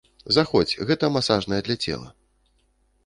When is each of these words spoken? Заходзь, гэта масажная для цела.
Заходзь, 0.37 0.73
гэта 0.91 1.09
масажная 1.17 1.61
для 1.69 1.77
цела. 1.85 2.09